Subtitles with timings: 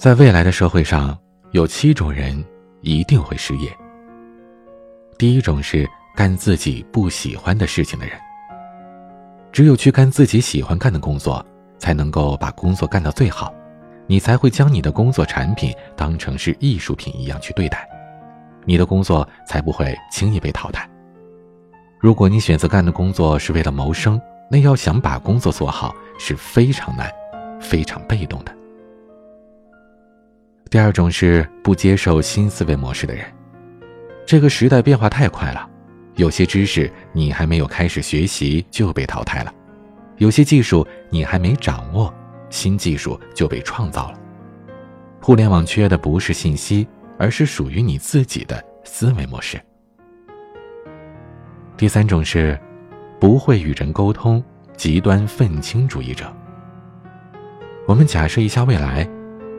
[0.00, 1.14] 在未来的社会上，
[1.50, 2.42] 有七种人
[2.80, 3.70] 一定会失业。
[5.18, 5.86] 第一种是
[6.16, 8.16] 干自己不喜欢的事情的人。
[9.52, 11.44] 只有去干自己喜欢干的工作，
[11.78, 13.52] 才能够把工作干到最好，
[14.06, 17.86] 你才会将你的工作产品当成是艺术品一样去对待，
[18.64, 20.88] 你的工作才不会轻易被淘汰。
[21.98, 24.18] 如果你选择干的工作是为了谋生，
[24.50, 27.12] 那要想把工作做好是非常难、
[27.60, 28.59] 非常被动的。
[30.70, 33.26] 第二种是不接受新思维模式的人。
[34.24, 35.68] 这个时代变化太快了，
[36.14, 39.52] 有些知识你还没有开始学习就被淘汰了，
[40.18, 42.14] 有些技术你还没掌握，
[42.50, 44.18] 新技术就被创造了。
[45.20, 46.86] 互联网缺的不是信息，
[47.18, 49.60] 而是属于你自己的思维模式。
[51.76, 52.56] 第三种是
[53.18, 54.42] 不会与人沟通、
[54.76, 56.32] 极端愤青主义者。
[57.88, 59.08] 我们假设一下未来。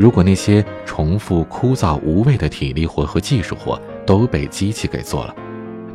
[0.00, 5.36] 如果那些重复、枯燥、无味的体力活和技术活都被机器给做了，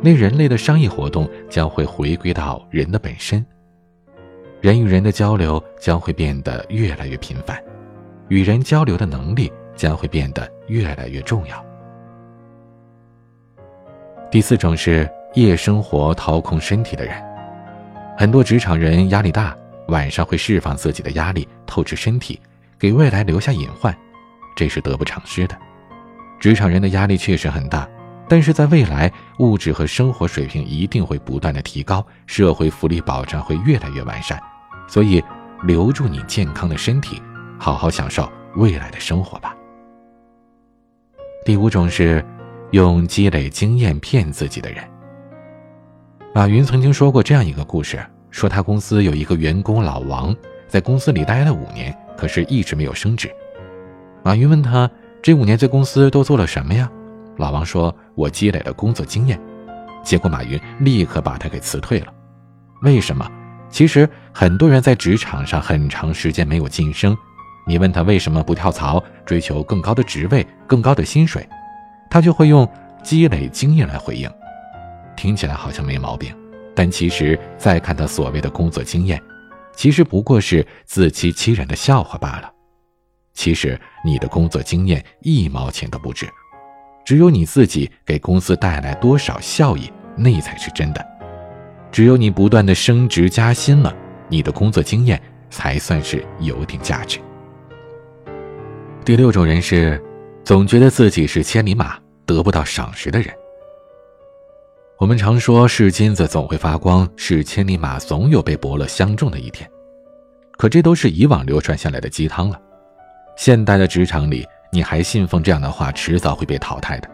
[0.00, 3.44] 那人类的商业活动将会回归到人的本身，
[4.60, 7.60] 人与人的交流将会变得越来越频繁，
[8.28, 11.66] 与人交流的能力将会变得越来越重要。
[14.30, 17.20] 第四种是夜生活掏空身体的人，
[18.16, 19.52] 很多职场人压力大，
[19.88, 22.38] 晚上会释放自己的压力，透支身体。
[22.78, 23.96] 给未来留下隐患，
[24.54, 25.56] 这是得不偿失的。
[26.38, 27.88] 职场人的压力确实很大，
[28.28, 34.38] 但是在未来，物质和生活水平一定会不断的提高，社会福利保障会越来越完善。
[34.86, 35.22] 所以，
[35.62, 37.22] 留住你健康的身体，
[37.58, 39.56] 好好享受未来的生活吧。
[41.44, 42.24] 第五种是
[42.72, 44.84] 用积累经验骗自己的人。
[46.34, 50.36] 马云曾经说过这样一个故事，说他公司有一个员工老王，
[50.68, 51.96] 在公司里待了五年。
[52.16, 53.30] 可是一直没有升职。
[54.22, 54.90] 马云问他
[55.22, 56.90] ：“这五年在公司都做了什么呀？”
[57.38, 59.40] 老王说：“我积累了工作经验。”
[60.02, 62.06] 结果马云立刻把他给辞退了。
[62.82, 63.28] 为什么？
[63.68, 67.16] 其实很多人在职场上很长时间没有晋升，
[67.66, 71.46] 你问他为什么不跳槽，追求更高的职位、更高的薪水，
[72.08, 72.68] 他就会用
[73.02, 74.30] 积累经验来回应。
[75.16, 76.32] 听起来好像没毛病，
[76.74, 79.20] 但其实再看他所谓的工作经验。
[79.76, 82.50] 其实不过是自欺欺人的笑话罢了。
[83.34, 86.26] 其实你的工作经验一毛钱都不值，
[87.04, 91.06] 只有你自己给公司带来多少效益，那才是真的。
[91.92, 93.94] 只有你不断的升职加薪了，
[94.28, 95.20] 你的工作经验
[95.50, 97.18] 才算是有点价值。
[99.04, 100.02] 第六种人是，
[100.42, 103.32] 总觉得自己是千里马，得不到赏识的人。
[104.98, 109.70] 我们常说是金子总会发光，是千里马总有被伯乐相中的一天。
[110.56, 112.58] 可这都是以往流传下来的鸡汤了。
[113.36, 117.10] 现代的职场里，你还信奉这样的话，迟早会被淘汰的。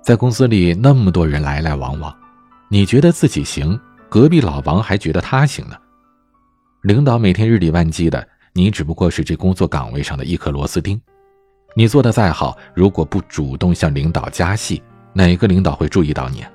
[0.00, 2.14] 在公司里那么多人来来往往，
[2.70, 3.78] 你觉得自己行，
[4.08, 5.76] 隔壁老王还觉得他行呢。
[6.82, 11.00] 领导每天日理万机的，你只不过是这工作岗位上的一颗螺丝钉。
[11.74, 14.80] 你做的再好，如果不主动向领导加戏，
[15.12, 16.42] 哪个领导会注意到你？
[16.42, 16.50] 啊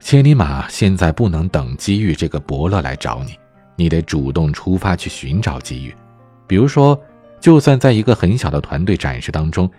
[0.00, 3.38] 千里马现在不能等机遇这个伯乐来找你，
[3.76, 5.94] 你得主动出发去寻找机遇。
[6.46, 6.98] 比如说，
[7.40, 9.70] 就算在一个很小的团队展示当中，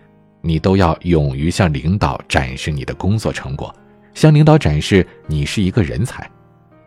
[0.42, 3.74] 你都要勇于向领导展示你的工作成果，
[4.14, 6.30] 向领导展示你是一个人才，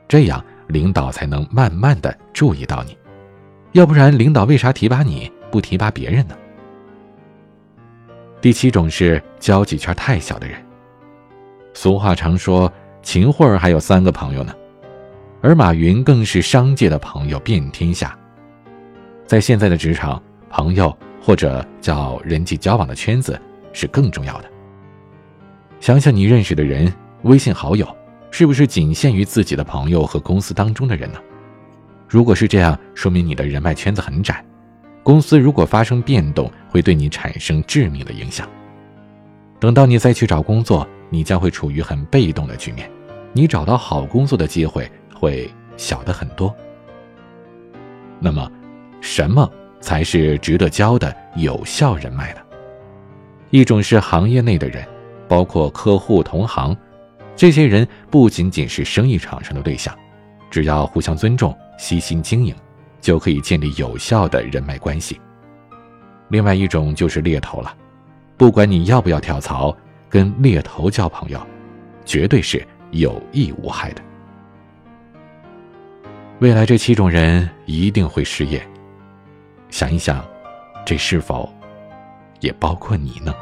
[0.07, 2.97] 这样领导才能慢慢的注意到你。
[3.73, 6.37] 要不然，领导为啥提拔你不提拔别人呢？
[8.41, 10.63] 第七种是交际圈太小的人。
[11.73, 12.73] 俗话常说。
[13.03, 14.55] 秦桧还有三个朋友呢，
[15.41, 18.17] 而马云更是商界的朋友遍天下。
[19.27, 23.39] 在现在的职场，朋友或者叫人际交往的圈子
[23.73, 24.51] 是更重要的。
[25.81, 27.87] 想想你认识的人，微信好友
[28.31, 31.19] 是不是仅限于自己的朋友和公司当中的人呢？
[32.09, 34.45] 如果是这样，说明你的人脉圈子很窄。
[35.03, 38.49] 公司如果发生变动，会对你产生致命的影响。
[39.59, 40.87] 等到你再去找工作。
[41.13, 42.91] 你将会处于很被动的局面，
[43.35, 46.55] 你找到好工作的机会会小的很多。
[48.19, 48.51] 那么，
[49.03, 49.47] 什么
[49.79, 52.41] 才是值得交的有效人脉呢。
[53.51, 54.83] 一种是行业内的人，
[55.29, 56.75] 包括客户、同行，
[57.37, 59.95] 这些人不仅仅是生意场上的对象，
[60.51, 62.55] 只要互相尊重、悉心经营，
[63.03, 65.21] 就可以建立有效的人脉关系。
[66.31, 67.77] 另外一种就是猎头了，
[68.39, 69.77] 不管你要不要跳槽，
[70.13, 71.41] 跟猎头交朋友，
[72.05, 74.03] 绝对是有益无害的。
[76.39, 78.63] 未来这七种人一定会失业，
[79.71, 80.23] 想一想，
[80.85, 81.51] 这是否
[82.41, 83.35] 也包括你呢？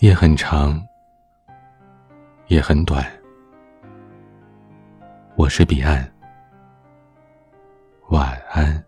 [0.00, 0.84] 夜很长。
[2.48, 3.02] 也很短。
[5.34, 6.06] 我是彼岸，
[8.08, 8.84] 晚安。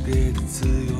[0.00, 0.94] 给的自由，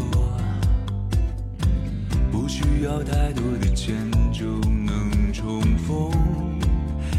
[2.31, 3.95] 不需要太多的钱
[4.33, 6.11] 就能重逢，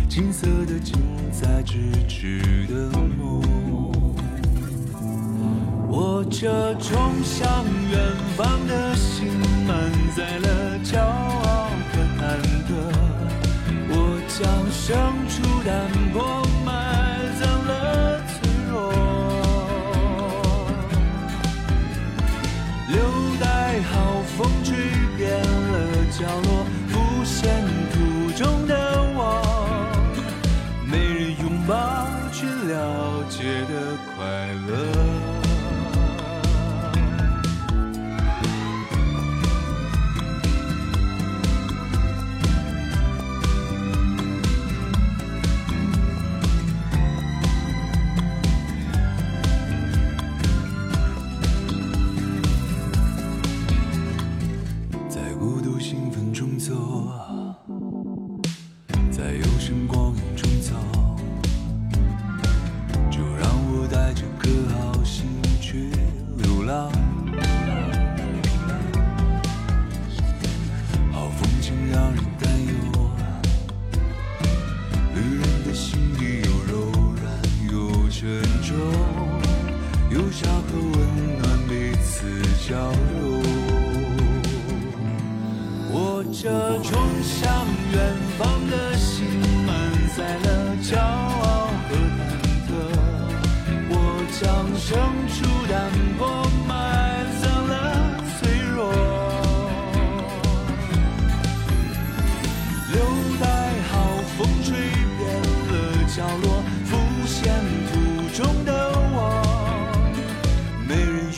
[0.08, 0.96] 金色的近
[1.32, 3.42] 在咫尺的梦。
[5.88, 7.48] 我这冲向
[7.90, 8.00] 远
[8.36, 9.28] 方的心
[9.68, 9.85] 满
[31.66, 34.24] 人拥抱去了解的快
[34.68, 34.95] 乐。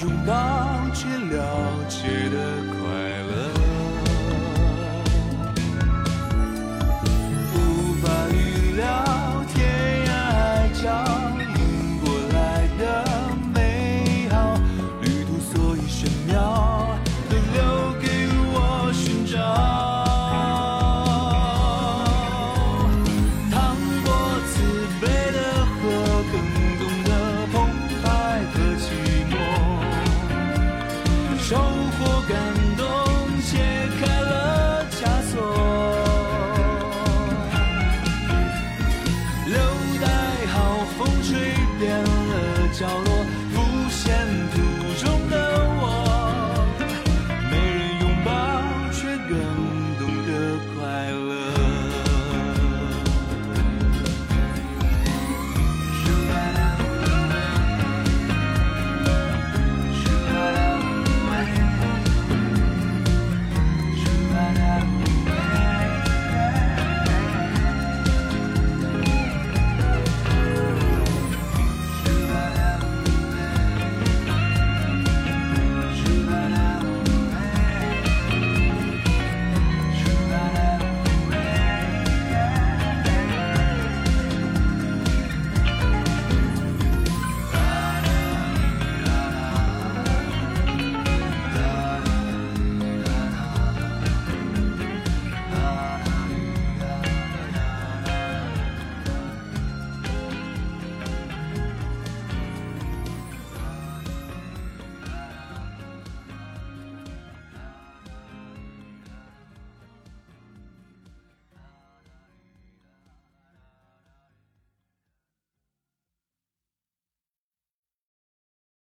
[0.02, 0.34] 拥抱，
[0.94, 1.40] 却了
[1.90, 2.87] 解的。